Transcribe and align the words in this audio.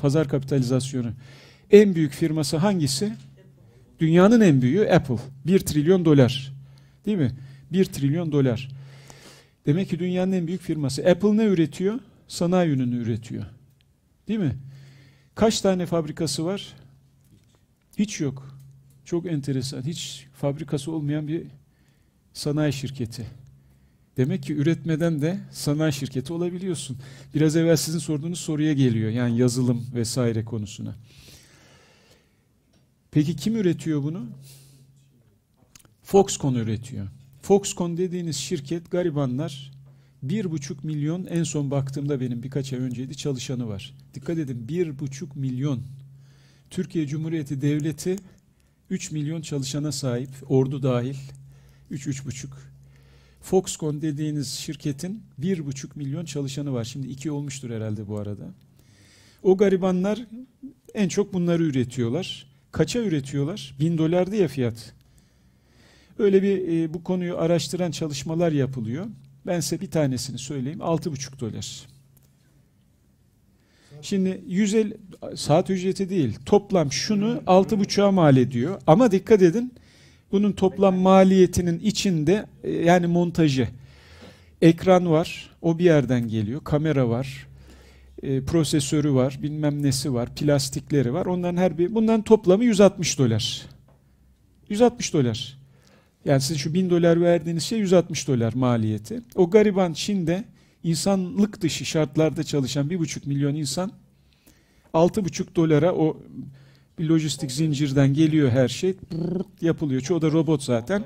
pazar 0.00 0.28
kapitalizasyonu. 0.28 1.12
En 1.70 1.94
büyük 1.94 2.12
firması 2.12 2.56
hangisi? 2.56 3.12
Dünyanın 4.00 4.40
en 4.40 4.62
büyüğü 4.62 4.90
Apple. 4.90 5.18
1 5.46 5.58
trilyon 5.58 6.04
dolar. 6.04 6.52
Değil 7.06 7.18
mi? 7.18 7.32
1 7.72 7.84
trilyon 7.84 8.32
dolar. 8.32 8.68
Demek 9.66 9.88
ki 9.90 9.98
dünyanın 9.98 10.32
en 10.32 10.46
büyük 10.46 10.62
firması. 10.62 11.02
Apple 11.02 11.36
ne 11.36 11.44
üretiyor? 11.44 12.00
Sanayi 12.28 12.70
ürünü 12.70 12.96
üretiyor. 12.96 13.44
Değil 14.28 14.40
mi? 14.40 14.56
Kaç 15.34 15.60
tane 15.60 15.86
fabrikası 15.86 16.44
var? 16.44 16.74
Hiç 17.98 18.20
yok. 18.20 18.58
Çok 19.04 19.26
enteresan. 19.26 19.82
Hiç 19.82 20.26
fabrikası 20.32 20.92
olmayan 20.92 21.28
bir 21.28 21.42
sanayi 22.32 22.72
şirketi. 22.72 23.26
Demek 24.16 24.42
ki 24.42 24.54
üretmeden 24.54 25.22
de 25.22 25.40
sanayi 25.50 25.92
şirketi 25.92 26.32
olabiliyorsun. 26.32 26.96
Biraz 27.34 27.56
evvel 27.56 27.76
sizin 27.76 27.98
sorduğunuz 27.98 28.40
soruya 28.40 28.72
geliyor. 28.72 29.10
Yani 29.10 29.38
yazılım 29.38 29.86
vesaire 29.94 30.44
konusuna. 30.44 30.96
Peki 33.10 33.36
kim 33.36 33.56
üretiyor 33.56 34.02
bunu? 34.02 34.26
Foxconn 36.02 36.54
üretiyor. 36.54 37.08
Foxconn 37.42 37.96
dediğiniz 37.96 38.36
şirket 38.36 38.90
garibanlar 38.90 39.72
bir 40.22 40.50
buçuk 40.50 40.84
milyon 40.84 41.26
en 41.26 41.42
son 41.42 41.70
baktığımda 41.70 42.20
benim 42.20 42.42
birkaç 42.42 42.72
ay 42.72 42.78
önceydi 42.78 43.16
çalışanı 43.16 43.68
var. 43.68 43.94
Dikkat 44.14 44.38
edin 44.38 44.68
bir 44.68 44.98
buçuk 44.98 45.36
milyon. 45.36 45.82
Türkiye 46.70 47.06
Cumhuriyeti 47.06 47.60
Devleti 47.60 48.16
3 48.90 49.10
milyon 49.10 49.42
çalışana 49.42 49.92
sahip, 49.92 50.30
ordu 50.48 50.82
dahil. 50.82 51.16
3-3,5. 51.90 52.46
Foxconn 53.44 54.02
dediğiniz 54.02 54.48
şirketin 54.48 55.22
1,5 55.40 55.88
milyon 55.94 56.24
çalışanı 56.24 56.72
var. 56.72 56.84
Şimdi 56.84 57.08
2 57.08 57.30
olmuştur 57.30 57.70
herhalde 57.70 58.08
bu 58.08 58.18
arada. 58.18 58.44
O 59.42 59.56
garibanlar 59.56 60.26
en 60.94 61.08
çok 61.08 61.32
bunları 61.34 61.62
üretiyorlar. 61.62 62.46
Kaça 62.72 62.98
üretiyorlar? 62.98 63.74
1000 63.80 63.98
dolardı 63.98 64.36
ya 64.36 64.48
fiyat. 64.48 64.94
Öyle 66.18 66.42
bir 66.42 66.68
e, 66.68 66.94
bu 66.94 67.04
konuyu 67.04 67.38
araştıran 67.38 67.90
çalışmalar 67.90 68.52
yapılıyor. 68.52 69.06
Ben 69.46 69.60
size 69.60 69.80
bir 69.80 69.90
tanesini 69.90 70.38
söyleyeyim. 70.38 70.78
6,5 70.78 71.40
dolar. 71.40 71.86
Şimdi 74.02 74.42
150 74.46 74.96
saat 75.36 75.70
ücreti 75.70 76.10
değil. 76.10 76.38
Toplam 76.46 76.92
şunu 76.92 77.42
6,5'a 77.46 78.10
mal 78.10 78.36
ediyor. 78.36 78.80
Ama 78.86 79.10
dikkat 79.10 79.42
edin. 79.42 79.72
Bunun 80.34 80.52
toplam 80.52 80.96
maliyetinin 80.96 81.78
içinde 81.78 82.46
e, 82.64 82.70
yani 82.70 83.06
montajı. 83.06 83.68
Ekran 84.62 85.10
var. 85.10 85.50
O 85.62 85.78
bir 85.78 85.84
yerden 85.84 86.28
geliyor. 86.28 86.64
Kamera 86.64 87.08
var. 87.08 87.46
E, 88.22 88.44
prosesörü 88.44 89.14
var. 89.14 89.38
Bilmem 89.42 89.82
nesi 89.82 90.14
var. 90.14 90.34
Plastikleri 90.34 91.12
var. 91.12 91.26
Onların 91.26 91.56
her 91.56 91.78
bir 91.78 91.94
bundan 91.94 92.22
toplamı 92.22 92.64
160 92.64 93.18
dolar. 93.18 93.62
160 94.68 95.12
dolar. 95.12 95.58
Yani 96.24 96.40
siz 96.40 96.58
şu 96.58 96.74
1000 96.74 96.90
dolar 96.90 97.20
verdiğiniz 97.20 97.62
şey 97.62 97.78
160 97.78 98.28
dolar 98.28 98.52
maliyeti. 98.52 99.22
O 99.34 99.50
gariban 99.50 99.92
Çin'de 99.92 100.44
insanlık 100.82 101.60
dışı 101.60 101.84
şartlarda 101.84 102.44
çalışan 102.44 102.88
1,5 102.88 103.28
milyon 103.28 103.54
insan 103.54 103.92
6,5 104.94 105.54
dolara 105.56 105.94
o 105.94 106.22
bir 106.98 107.08
lojistik 107.08 107.52
zincirden 107.52 108.14
geliyor 108.14 108.50
her 108.50 108.68
şey 108.68 108.94
yapılıyor. 109.60 110.00
Çoğu 110.00 110.22
da 110.22 110.32
robot 110.32 110.62
zaten. 110.62 111.04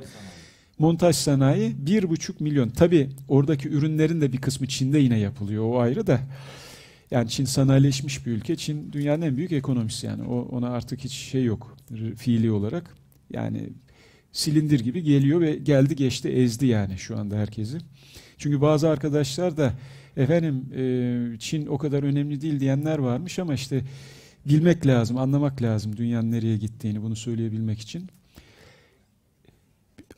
Montaj 0.79 1.17
sanayi 1.17 1.77
1,5 1.87 2.33
milyon. 2.41 2.69
Tabi 2.69 3.11
oradaki 3.29 3.69
ürünlerin 3.69 4.21
de 4.21 4.33
bir 4.33 4.39
kısmı 4.39 4.67
Çin'de 4.67 4.99
yine 4.99 5.19
yapılıyor. 5.19 5.65
O 5.65 5.81
ayrı 5.81 6.07
da. 6.07 6.21
Yani 7.11 7.29
Çin 7.29 7.45
sanayileşmiş 7.45 8.27
bir 8.27 8.33
ülke. 8.33 8.57
Çin 8.57 8.93
dünyanın 8.93 9.23
en 9.23 9.37
büyük 9.37 9.53
ekonomisi 9.53 10.07
yani. 10.07 10.23
O, 10.23 10.41
ona 10.41 10.71
artık 10.71 11.01
hiç 11.01 11.13
şey 11.13 11.45
yok 11.45 11.77
fiili 12.17 12.51
olarak. 12.51 12.95
Yani 13.31 13.69
silindir 14.33 14.81
gibi 14.81 15.03
geliyor 15.03 15.41
ve 15.41 15.55
geldi 15.57 15.97
geçti 15.97 16.29
ezdi 16.29 16.67
yani 16.67 16.99
şu 16.99 17.19
anda 17.19 17.37
herkesi. 17.37 17.79
Çünkü 18.39 18.61
bazı 18.61 18.89
arkadaşlar 18.89 19.57
da 19.57 19.73
efendim 20.17 20.65
e, 20.77 21.39
Çin 21.39 21.67
o 21.67 21.79
kadar 21.79 22.03
önemli 22.03 22.41
değil 22.41 22.61
diyenler 22.61 22.99
varmış 22.99 23.39
ama 23.39 23.55
işte 23.55 23.85
bilmek 24.49 24.87
lazım, 24.87 25.19
anlamak 25.19 25.63
lazım 25.63 25.97
dünyanın 25.97 26.33
nereye 26.33 26.57
gittiğini 26.57 27.03
bunu 27.03 27.17
söyleyebilmek 27.17 27.81
için. 27.81 28.07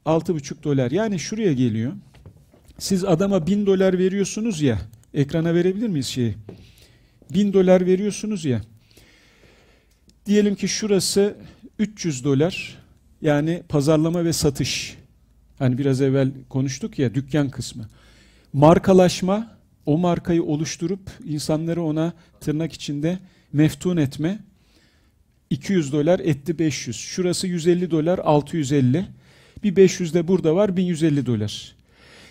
6,5 0.07 0.63
dolar 0.63 0.91
yani 0.91 1.19
şuraya 1.19 1.53
geliyor. 1.53 1.93
Siz 2.79 3.05
adama 3.05 3.47
1000 3.47 3.67
dolar 3.67 3.99
veriyorsunuz 3.99 4.63
ya 4.63 4.79
ekrana 5.15 5.55
verebilir 5.55 5.89
miyiz 5.89 6.07
şeyi? 6.07 6.35
1000 7.35 7.53
dolar 7.53 7.87
veriyorsunuz 7.87 8.45
ya 8.45 8.61
diyelim 10.27 10.55
ki 10.55 10.69
şurası 10.69 11.37
300 11.79 12.25
dolar 12.25 12.79
yani 13.23 13.63
pazarlama 13.69 14.25
ve 14.25 14.33
satış. 14.33 14.97
Hani 15.59 15.79
biraz 15.79 16.01
evvel 16.01 16.33
konuştuk 16.49 16.99
ya 16.99 17.15
dükkan 17.15 17.51
kısmı. 17.51 17.89
Markalaşma, 18.53 19.57
o 19.87 19.99
markayı 19.99 20.43
oluşturup 20.43 21.01
insanları 21.25 21.83
ona 21.83 22.13
tırnak 22.41 22.73
içinde 22.73 23.19
meftun 23.53 23.97
etme. 23.97 24.39
200 25.51 25.93
dolar 25.93 26.21
etti 26.21 26.59
500. 26.59 26.97
Şurası 26.97 27.47
150 27.47 27.91
dolar 27.91 28.19
650. 28.19 29.07
Bir 29.65 29.77
500 29.77 30.15
de 30.15 30.29
burada 30.29 30.55
var 30.55 30.77
1150 30.77 31.27
dolar. 31.27 31.77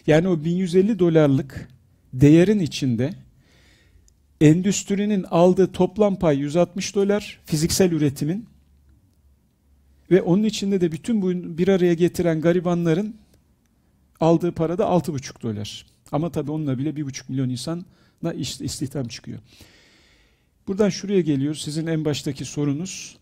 Yani 0.08 0.28
o 0.28 0.44
1150 0.44 1.00
dolarlık 1.00 1.68
değerin 2.14 2.60
içinde 2.60 3.14
endüstrinin 4.42 5.24
aldığı 5.24 5.72
toplam 5.72 6.20
pay 6.20 6.38
160 6.38 6.96
dolar 6.96 7.40
fiziksel 7.46 7.92
üretimin 7.92 8.46
ve 10.12 10.22
onun 10.22 10.44
içinde 10.44 10.82
de 10.82 10.92
bütün 10.92 11.22
bu 11.22 11.58
bir 11.58 11.68
araya 11.68 11.94
getiren 11.94 12.42
garibanların 12.42 13.16
aldığı 14.20 14.52
para 14.52 14.78
da 14.78 14.84
6,5 14.84 15.42
dolar. 15.42 15.86
Ama 16.12 16.32
tabii 16.32 16.52
onunla 16.52 16.78
bile 16.78 16.90
1,5 16.90 17.24
milyon 17.30 17.50
insana 17.50 18.34
istihdam 18.34 19.08
çıkıyor. 19.08 19.40
Buradan 20.70 20.90
şuraya 20.90 21.22
geliyoruz. 21.22 21.62
Sizin 21.62 21.88
en 21.88 22.06
baştaki 22.06 22.46
sorunuz. 22.46 23.18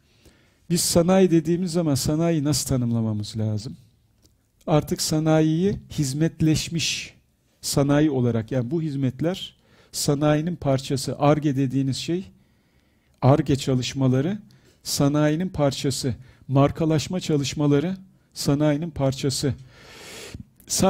Biz 0.70 0.82
sanayi 0.82 1.32
dediğimiz 1.32 1.72
zaman 1.72 1.96
sanayi 1.96 2.44
nasıl 2.44 2.70
tanımlamamız 2.70 3.38
lazım? 3.38 3.78
Artık 4.68 5.02
sanayiyi 5.02 5.78
hizmetleşmiş 5.90 7.14
sanayi 7.62 8.12
olarak 8.12 8.52
yani 8.52 8.72
bu 8.72 8.82
hizmetler 8.82 9.56
sanayinin 9.92 10.56
parçası. 10.56 11.16
ARGE 11.20 11.56
dediğiniz 11.56 11.98
şey 11.98 12.26
ARGE 13.22 13.56
çalışmaları 13.56 14.38
sanayinin 14.84 15.50
parçası 15.50 16.16
markalaşma 16.48 17.20
çalışmaları 17.20 17.98
sanayinin 18.34 18.90
parçası. 18.90 19.54
Sadece 20.68 20.86